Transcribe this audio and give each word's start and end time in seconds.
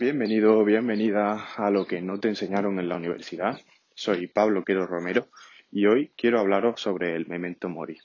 Bienvenido, 0.00 0.64
bienvenida 0.64 1.44
a 1.56 1.72
lo 1.72 1.84
que 1.84 2.00
no 2.00 2.20
te 2.20 2.28
enseñaron 2.28 2.78
en 2.78 2.88
la 2.88 2.94
universidad. 2.94 3.58
Soy 3.96 4.28
Pablo 4.28 4.62
Quero 4.62 4.86
Romero 4.86 5.26
y 5.72 5.86
hoy 5.86 6.12
quiero 6.16 6.38
hablaros 6.38 6.80
sobre 6.80 7.16
el 7.16 7.26
memento 7.26 7.68
mori. 7.68 7.98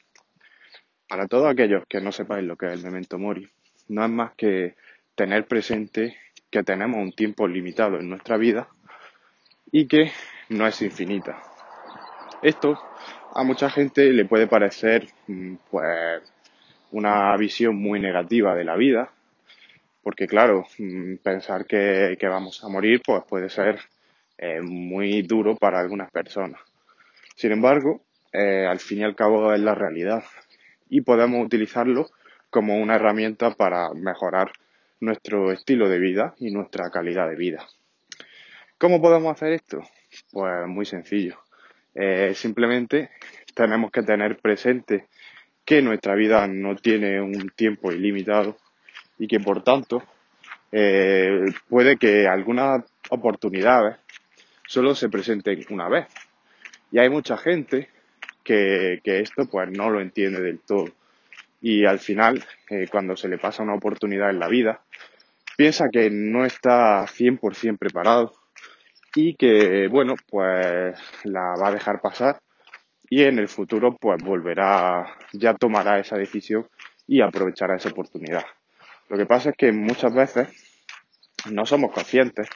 Para 1.08 1.28
todos 1.28 1.46
aquellos 1.46 1.84
que 1.88 2.02
no 2.02 2.12
sepáis 2.12 2.48
lo 2.48 2.58
que 2.58 2.66
es 2.66 2.74
el 2.74 2.84
memento 2.84 3.20
mori, 3.20 3.48
no 3.90 4.04
es 4.04 4.10
más 4.10 4.34
que 4.36 4.76
tener 5.14 5.46
presente 5.46 6.18
que 6.50 6.64
tenemos 6.64 6.98
un 7.00 7.12
tiempo 7.14 7.48
limitado 7.48 8.00
en 8.00 8.10
nuestra 8.10 8.38
vida 8.38 8.70
y 9.72 9.88
que 9.88 10.12
no 10.50 10.66
es 10.66 10.82
infinita. 10.82 11.44
Esto 12.42 12.80
a 13.36 13.44
mucha 13.44 13.70
gente 13.70 14.12
le 14.12 14.26
puede 14.26 14.48
parecer 14.48 15.10
mm, 15.28 15.58
pues 15.70 16.24
una 16.90 17.38
visión 17.38 17.76
muy 17.76 18.00
negativa 18.00 18.56
de 18.56 18.64
la 18.64 18.76
vida, 18.78 19.14
porque 20.04 20.28
claro, 20.28 20.68
mm, 20.78 21.16
pensar 21.24 21.66
que, 21.66 22.18
vamos 22.22 22.64
a 22.64 22.70
morir 22.70 23.02
pues 23.04 23.24
puede 23.24 23.50
ser 23.50 23.80
eh, 24.38 24.62
muy 24.62 25.22
duro 25.24 25.56
para 25.56 25.80
algunas 25.80 26.12
personas. 26.12 26.60
Sin 27.36 27.52
embargo, 27.52 28.04
eh, 28.34 28.68
al 28.70 28.80
fin 28.80 29.00
y 29.00 29.04
al 29.04 29.16
cabo 29.16 29.54
es 29.54 29.62
la 29.62 29.74
realidad 29.74 30.24
y 30.90 31.02
podemos 31.02 31.44
utilizarlo 31.44 32.10
como 32.50 32.78
una 32.78 32.96
herramienta 32.96 33.52
para 33.52 33.94
mejorar 33.94 34.52
nuestro 35.00 35.52
estilo 35.52 35.90
de 35.90 36.00
vida 36.00 36.36
y 36.38 36.52
nuestra 36.52 36.90
calidad 36.92 37.28
de 37.30 37.36
vida. 37.36 37.66
¿Cómo 38.78 39.02
podemos 39.02 39.32
hacer 39.32 39.54
esto? 39.54 39.82
Pues 40.32 40.68
muy 40.68 40.86
sencillo. 40.86 41.40
Eh, 41.96 42.34
simplemente 42.36 43.10
tenemos 43.56 43.92
que 43.92 44.04
tener 44.04 44.38
presente 44.38 45.08
que 45.66 45.82
nuestra 45.82 46.16
vida 46.16 46.48
no 46.48 46.76
tiene 46.76 47.22
un 47.22 47.50
tiempo 47.56 47.92
ilimitado 47.92 48.58
y 49.18 49.28
que 49.28 49.40
por 49.40 49.64
tanto 49.64 50.04
eh, 50.72 51.46
puede 51.70 51.98
que 51.98 52.28
algunas 52.28 52.84
oportunidades 53.10 53.98
solo 54.68 54.96
se 54.96 55.10
presenten 55.10 55.64
una 55.70 55.88
vez. 55.88 56.08
Y 56.92 57.00
hay 57.00 57.10
mucha 57.10 57.38
gente 57.38 57.90
que, 58.44 59.00
esto 59.04 59.46
pues 59.46 59.70
no 59.72 59.90
lo 59.90 60.02
entiende 60.02 60.42
del 60.42 60.60
todo. 60.60 60.90
Y 61.62 61.86
al 61.86 62.00
final, 62.00 62.44
eh, 62.70 62.88
cuando 62.92 63.16
se 63.16 63.30
le 63.30 63.38
pasa 63.38 63.64
una 63.64 63.76
oportunidad 63.76 64.30
en 64.30 64.40
la 64.40 64.48
vida, 64.48 64.82
piensa 65.56 65.86
que 65.92 66.10
no 66.10 66.46
está 66.46 67.06
100% 67.06 67.78
preparado 67.78 68.34
y 69.16 69.36
que, 69.36 69.88
bueno, 69.88 70.16
pues 70.30 70.98
la 71.24 71.56
va 71.62 71.68
a 71.70 71.74
dejar 71.74 72.02
pasar 72.02 72.40
y 73.10 73.24
en 73.24 73.38
el 73.38 73.48
futuro 73.48 73.96
pues 73.96 74.24
volverá, 74.24 75.18
ya 75.34 75.54
tomará 75.54 76.00
esa 76.00 76.18
decisión 76.18 76.68
y 77.08 77.22
aprovechará 77.22 77.76
esa 77.76 77.90
oportunidad. 77.90 78.44
Lo 79.10 79.18
que 79.18 79.26
pasa 79.26 79.52
es 79.52 79.56
que 79.58 79.72
muchas 79.72 80.14
veces 80.14 80.48
no 81.52 81.66
somos 81.66 81.92
conscientes 81.92 82.48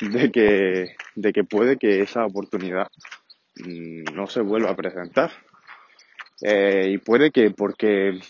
de 0.00 0.30
que, 0.30 0.96
de 1.14 1.32
que 1.32 1.44
puede 1.44 1.76
que 1.76 2.00
esa 2.00 2.24
oportunidad 2.24 2.88
mm, 3.56 4.14
no 4.14 4.26
se 4.26 4.40
vuelva 4.40 4.70
a 4.70 4.76
presentar. 4.76 5.30
Eh, 6.42 6.90
y 6.90 6.98
puede 6.98 7.30
que 7.30 7.50
porque 7.50 8.20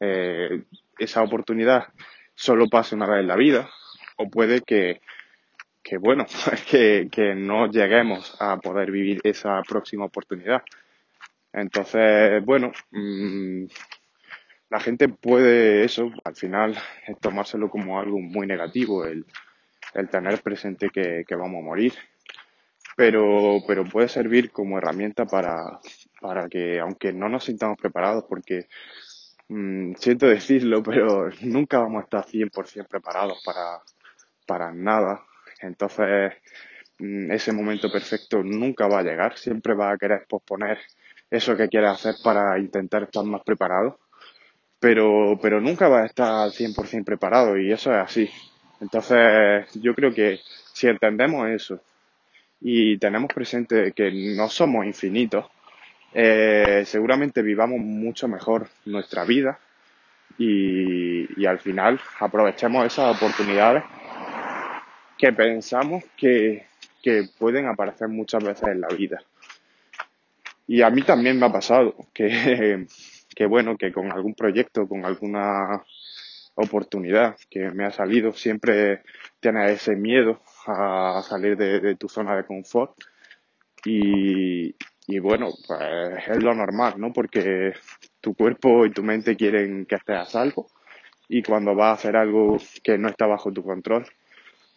eh, 0.00 0.64
esa 0.98 1.22
oportunidad 1.22 1.86
solo 2.34 2.68
pase 2.68 2.94
una 2.94 3.06
vez 3.06 3.20
en 3.20 3.28
la 3.28 3.36
vida, 3.36 3.70
o 4.16 4.28
puede 4.28 4.60
que, 4.60 5.00
que 5.82 5.98
bueno, 5.98 6.26
que, 6.70 7.08
que 7.10 7.34
no 7.34 7.70
lleguemos 7.70 8.36
a 8.40 8.56
poder 8.58 8.90
vivir 8.90 9.20
esa 9.24 9.62
próxima 9.62 10.06
oportunidad. 10.06 10.62
Entonces, 11.52 12.44
bueno, 12.44 12.72
mm, 12.90 13.66
la 14.74 14.80
gente 14.80 15.08
puede 15.08 15.84
eso, 15.84 16.10
al 16.24 16.34
final, 16.34 16.76
tomárselo 17.20 17.70
como 17.70 18.00
algo 18.00 18.18
muy 18.18 18.44
negativo, 18.44 19.04
el, 19.04 19.24
tener 20.10 20.42
presente 20.42 20.88
que, 20.88 21.24
que, 21.24 21.36
vamos 21.36 21.62
a 21.62 21.64
morir. 21.64 21.92
Pero, 22.96 23.58
pero 23.68 23.84
puede 23.84 24.08
servir 24.08 24.50
como 24.50 24.76
herramienta 24.78 25.26
para, 25.26 25.78
para 26.20 26.48
que, 26.48 26.80
aunque 26.80 27.12
no 27.12 27.28
nos 27.28 27.44
sintamos 27.44 27.78
preparados, 27.78 28.24
porque 28.28 28.66
mm, 29.46 29.94
siento 29.94 30.26
decirlo, 30.26 30.82
pero 30.82 31.30
nunca 31.42 31.78
vamos 31.78 32.00
a 32.00 32.04
estar 32.06 32.26
100% 32.26 32.88
preparados 32.88 33.40
para, 33.44 33.80
para 34.44 34.72
nada. 34.72 35.22
Entonces, 35.60 36.32
mm, 36.98 37.30
ese 37.30 37.52
momento 37.52 37.92
perfecto 37.92 38.42
nunca 38.42 38.88
va 38.88 38.98
a 38.98 39.04
llegar, 39.04 39.38
siempre 39.38 39.72
va 39.72 39.92
a 39.92 39.98
querer 39.98 40.26
posponer 40.28 40.78
eso 41.30 41.56
que 41.56 41.68
quieres 41.68 41.90
hacer 41.90 42.16
para 42.24 42.58
intentar 42.58 43.04
estar 43.04 43.24
más 43.24 43.42
preparado, 43.44 44.00
pero, 44.84 45.38
pero 45.40 45.62
nunca 45.62 45.88
va 45.88 46.02
a 46.02 46.04
estar 46.04 46.50
100% 46.50 47.06
preparado 47.06 47.56
y 47.56 47.72
eso 47.72 47.90
es 47.90 47.96
así. 47.96 48.30
Entonces, 48.82 49.66
yo 49.80 49.94
creo 49.94 50.12
que 50.12 50.40
si 50.74 50.88
entendemos 50.88 51.48
eso 51.48 51.80
y 52.60 52.98
tenemos 52.98 53.32
presente 53.32 53.92
que 53.92 54.12
no 54.36 54.46
somos 54.50 54.84
infinitos, 54.84 55.46
eh, 56.12 56.82
seguramente 56.84 57.40
vivamos 57.40 57.78
mucho 57.78 58.28
mejor 58.28 58.68
nuestra 58.84 59.24
vida 59.24 59.58
y, 60.36 61.40
y 61.40 61.46
al 61.46 61.60
final 61.60 61.98
aprovechemos 62.20 62.84
esas 62.84 63.16
oportunidades 63.16 63.84
que 65.16 65.32
pensamos 65.32 66.04
que, 66.14 66.66
que 67.02 67.24
pueden 67.38 67.68
aparecer 67.68 68.08
muchas 68.08 68.44
veces 68.44 68.68
en 68.68 68.82
la 68.82 68.88
vida. 68.88 69.22
Y 70.66 70.82
a 70.82 70.90
mí 70.90 71.00
también 71.00 71.38
me 71.38 71.46
ha 71.46 71.52
pasado 71.52 71.94
que, 72.12 72.86
que 73.34 73.46
bueno, 73.46 73.76
que 73.76 73.92
con 73.92 74.12
algún 74.12 74.34
proyecto, 74.34 74.88
con 74.88 75.04
alguna 75.04 75.84
oportunidad 76.54 77.36
que 77.50 77.70
me 77.70 77.84
ha 77.84 77.90
salido, 77.90 78.32
siempre 78.32 79.02
tienes 79.40 79.72
ese 79.72 79.96
miedo 79.96 80.40
a 80.66 81.22
salir 81.28 81.56
de, 81.56 81.96
tu 81.96 82.08
zona 82.08 82.36
de 82.36 82.44
confort. 82.44 82.92
Y, 83.84 84.74
y 85.06 85.18
bueno, 85.18 85.48
pues 85.66 86.28
es 86.28 86.42
lo 86.42 86.54
normal, 86.54 86.94
¿no? 86.96 87.12
Porque 87.12 87.74
tu 88.20 88.34
cuerpo 88.34 88.86
y 88.86 88.90
tu 88.90 89.02
mente 89.02 89.36
quieren 89.36 89.84
que 89.86 89.96
estés 89.96 90.16
a 90.16 90.24
salvo 90.24 90.66
y 91.28 91.42
cuando 91.42 91.74
vas 91.74 91.90
a 91.90 91.92
hacer 91.92 92.16
algo 92.16 92.58
que 92.82 92.98
no 92.98 93.08
está 93.08 93.26
bajo 93.26 93.52
tu 93.52 93.62
control, 93.62 94.06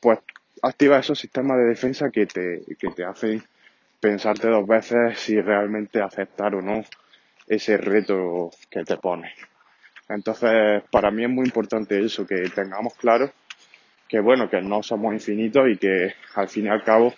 pues 0.01 0.19
activa 0.62 1.00
esos 1.00 1.19
sistemas 1.19 1.57
de 1.57 1.66
defensa 1.66 2.09
que 2.09 2.25
te, 2.25 2.62
que 2.78 2.89
te 2.89 3.03
hacen 3.03 3.44
pensarte 4.00 4.47
dos 4.47 4.66
veces 4.68 5.19
si 5.19 5.39
realmente 5.39 6.01
aceptar 6.01 6.56
o 6.56 6.62
no 6.62 6.84
ese 7.47 7.78
reto 7.78 8.52
que 8.69 8.84
te 8.84 8.97
pone. 8.97 9.34
Entonces, 10.09 10.84
para 10.91 11.12
mí 11.12 11.24
es 11.24 11.30
muy 11.30 11.46
importante 11.46 12.00
eso, 12.00 12.25
que 12.25 12.50
tengamos 12.53 12.94
claro 12.96 13.31
que 14.08 14.19
bueno, 14.19 14.50
que 14.50 14.62
no 14.62 14.81
somos 14.84 15.13
infinitos 15.13 15.68
y 15.69 15.78
que 15.78 16.13
al 16.36 16.47
fin 16.47 16.66
y 16.66 16.69
al 16.69 16.84
cabo 16.84 17.13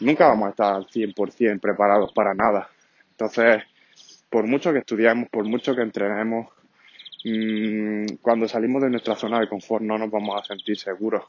nunca 0.00 0.28
vamos 0.28 0.46
a 0.46 0.50
estar 0.50 0.74
al 0.74 0.86
100% 0.86 1.60
preparados 1.60 2.12
para 2.12 2.34
nada. 2.34 2.70
Entonces, 3.10 3.62
por 4.30 4.46
mucho 4.46 4.72
que 4.72 4.78
estudiemos, 4.78 5.28
por 5.28 5.44
mucho 5.44 5.74
que 5.74 5.82
entrenemos, 5.82 6.48
mmm, 7.24 8.06
cuando 8.22 8.48
salimos 8.48 8.82
de 8.82 8.90
nuestra 8.90 9.14
zona 9.14 9.40
de 9.40 9.48
confort 9.48 9.82
no 9.82 9.98
nos 9.98 10.10
vamos 10.10 10.40
a 10.40 10.44
sentir 10.44 10.78
seguros. 10.78 11.24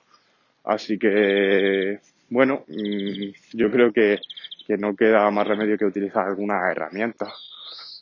Así 0.64 0.98
que, 0.98 2.00
bueno, 2.30 2.64
mmm, 2.68 3.32
yo 3.54 3.70
creo 3.72 3.92
que 3.92 4.20
que 4.66 4.78
no 4.78 4.96
queda 4.96 5.30
más 5.30 5.46
remedio 5.46 5.78
que 5.78 5.84
utilizar 5.84 6.26
alguna 6.26 6.72
herramienta 6.72 7.34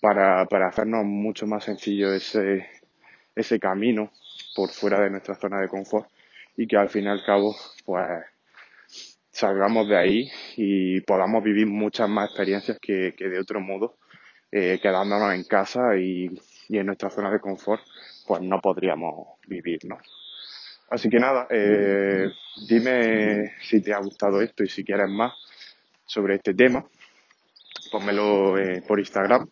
para, 0.01 0.45
para 0.45 0.67
hacernos 0.67 1.05
mucho 1.05 1.47
más 1.47 1.63
sencillo 1.63 2.13
ese, 2.13 2.67
ese 3.35 3.59
camino 3.59 4.11
por 4.55 4.69
fuera 4.69 4.99
de 4.99 5.09
nuestra 5.09 5.35
zona 5.35 5.61
de 5.61 5.69
confort 5.69 6.09
y 6.57 6.67
que 6.67 6.75
al 6.75 6.89
fin 6.89 7.05
y 7.05 7.07
al 7.07 7.23
cabo 7.23 7.55
pues 7.85 8.05
salgamos 9.29 9.87
de 9.87 9.97
ahí 9.97 10.31
y 10.57 10.99
podamos 11.01 11.43
vivir 11.43 11.67
muchas 11.67 12.09
más 12.09 12.29
experiencias 12.29 12.77
que, 12.81 13.13
que 13.15 13.29
de 13.29 13.39
otro 13.39 13.61
modo 13.61 13.97
eh, 14.51 14.79
quedándonos 14.81 15.33
en 15.33 15.45
casa 15.45 15.95
y, 15.97 16.29
y, 16.67 16.77
en 16.77 16.85
nuestra 16.85 17.09
zona 17.09 17.31
de 17.31 17.39
confort 17.39 17.81
pues 18.27 18.41
no 18.41 18.59
podríamos 18.59 19.39
vivir 19.47 19.85
¿no? 19.85 19.97
así 20.89 21.09
que 21.09 21.19
nada 21.19 21.47
eh, 21.49 22.29
dime 22.67 23.53
si 23.61 23.81
te 23.81 23.93
ha 23.93 23.99
gustado 23.99 24.41
esto 24.41 24.63
y 24.63 24.67
si 24.67 24.83
quieres 24.83 25.07
más 25.07 25.31
sobre 26.11 26.35
este 26.35 26.53
tema, 26.53 26.83
pónmelo 27.89 28.57
eh, 28.57 28.83
por 28.85 28.99
Instagram. 28.99 29.47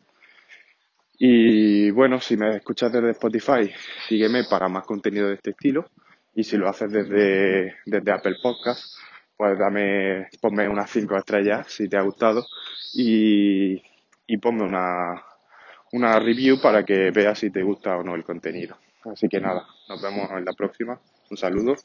Y 1.21 1.91
bueno, 1.91 2.21
si 2.21 2.37
me 2.37 2.55
escuchas 2.55 2.93
desde 2.93 3.11
Spotify, 3.11 3.69
sígueme 4.07 4.45
para 4.49 4.69
más 4.69 4.85
contenido 4.85 5.27
de 5.27 5.33
este 5.33 5.49
estilo. 5.51 5.89
Y 6.33 6.45
si 6.45 6.55
lo 6.55 6.69
haces 6.69 6.89
desde, 6.89 7.75
desde 7.85 8.11
Apple 8.11 8.37
Podcast, 8.41 8.97
pues 9.35 9.59
dame, 9.59 10.29
ponme 10.39 10.69
unas 10.69 10.89
5 10.89 11.17
estrellas 11.17 11.67
si 11.69 11.89
te 11.89 11.97
ha 11.97 12.01
gustado 12.01 12.45
y, 12.93 13.83
y 14.27 14.37
ponme 14.37 14.63
una, 14.63 15.21
una 15.91 16.17
review 16.19 16.61
para 16.61 16.85
que 16.85 17.11
veas 17.11 17.39
si 17.39 17.49
te 17.49 17.63
gusta 17.63 17.97
o 17.97 18.03
no 18.03 18.15
el 18.15 18.23
contenido. 18.23 18.77
Así 19.03 19.27
que 19.27 19.41
nada, 19.41 19.67
nos 19.89 20.01
vemos 20.01 20.31
en 20.31 20.45
la 20.45 20.53
próxima. 20.53 21.01
Un 21.29 21.37
saludo 21.37 21.75